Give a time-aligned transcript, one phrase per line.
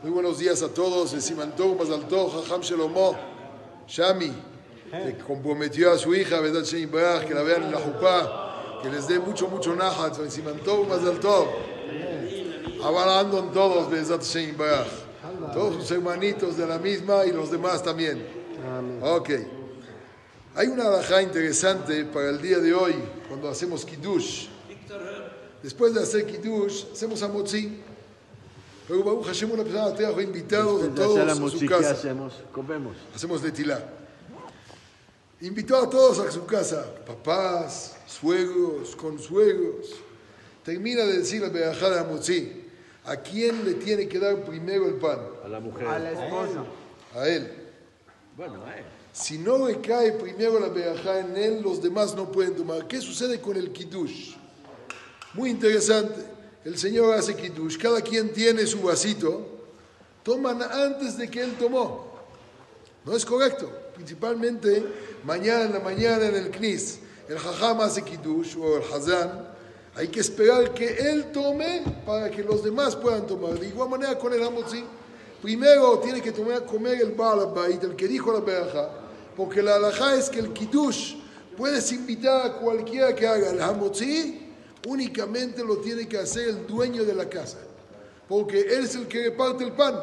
[0.00, 1.10] Muy buenos días a todos.
[1.10, 3.16] Simantó, Mazaltó, Jajam Shelomo,
[3.88, 4.32] Shami,
[4.92, 6.62] que comprometió a su hija, ¿verdad?
[6.62, 10.14] Shein que la vean en la Jupá, que les dé mucho, mucho nahat.
[10.28, 11.48] Simantó, Mazaltó.
[12.84, 14.20] Avalando en todos, ¿verdad?
[14.22, 14.56] Shein.
[15.52, 18.24] Todos sus hermanitos de la misma y los demás también.
[19.02, 19.30] Ok.
[20.54, 22.94] Hay una alajá interesante para el día de hoy,
[23.26, 24.46] cuando hacemos Kiddush.
[25.60, 27.87] Después de hacer Kiddush, hacemos Amotzi.
[28.88, 31.82] Pero Baruch Hashem, una persona trajo invitados a Después de todos a su música, ¿qué
[31.82, 31.90] casa.
[31.90, 32.32] hacemos?
[32.50, 32.96] Comemos.
[33.14, 33.84] Hacemos de tilá.
[35.42, 39.94] Invitó a todos a su casa, papás, suegros, consuegros.
[40.64, 42.64] Termina de decir la verajá de Amotzi.
[43.04, 45.18] ¿A quién le tiene que dar primero el pan?
[45.44, 45.86] A la mujer.
[45.86, 46.64] A la esposa.
[47.14, 47.52] A él.
[48.36, 48.82] Bueno, eh.
[49.12, 52.86] Si no le cae primero la verajá en él, los demás no pueden tomar.
[52.86, 54.34] ¿Qué sucede con el kiddush?
[55.34, 56.37] Muy interesante.
[56.64, 59.46] El Señor hace kiddush, cada quien tiene su vasito,
[60.22, 62.08] toman antes de que él tomó.
[63.04, 63.70] No es correcto.
[63.94, 64.84] Principalmente
[65.24, 69.48] mañana en la mañana en el knis, el jajam hace kiddush o el hazán.
[69.94, 73.58] Hay que esperar que él tome para que los demás puedan tomar.
[73.58, 74.84] De igual manera con el hamotzi.
[75.42, 78.90] Primero tiene que tomar, comer el balabait, el que dijo la verajá,
[79.36, 81.14] porque la alajá es que el kiddush
[81.56, 84.47] puedes invitar a cualquiera que haga el hamotzi,
[84.86, 87.58] únicamente lo tiene que hacer el dueño de la casa,
[88.28, 89.94] porque él es el que reparte el pan,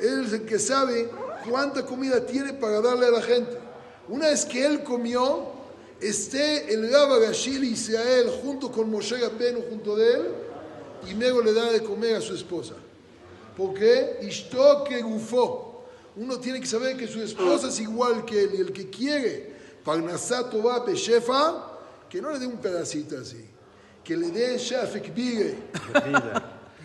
[0.00, 1.10] él es el que sabe
[1.48, 3.58] cuánta comida tiene para darle a la gente.
[4.08, 5.52] Una vez que él comió,
[6.00, 10.22] esté el Rabba Gashil Israel junto con Moshe Rabbeinu junto de él,
[11.08, 12.74] y luego le da de comer a su esposa.
[13.56, 15.84] Porque Ishto que gufó.
[16.14, 19.52] Uno tiene que saber que su esposa es igual que él y el que quiere
[19.84, 23.44] Parnasá Tová Beshefa, que no le dé un pedacito así,
[24.04, 25.56] que le dé Shafek Bire,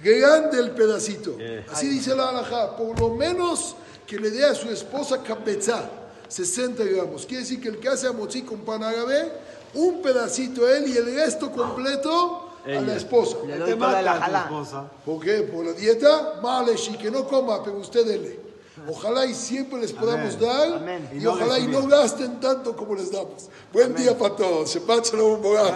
[0.03, 1.37] grande el pedacito.
[1.71, 5.89] Así dice la halajá, por lo menos que le dé a su esposa capezá,
[6.27, 7.25] 60 gramos.
[7.25, 9.31] Quiere decir que el que hace amotzi con pan árabe,
[9.73, 13.37] un pedacito a él y el resto completo a la esposa.
[13.45, 14.89] Le doy toda la jalá.
[15.05, 15.41] ¿Por qué?
[15.43, 18.47] Por la dieta, maleshi, que no coma, pero usted dele.
[18.87, 21.09] Ojalá y siempre les podamos dar Amén.
[21.11, 23.49] y, ojalá y no gasten tanto como les damos.
[23.73, 24.73] Buen día para todos.
[24.73, 25.75] Shabbat shalom, Boraj.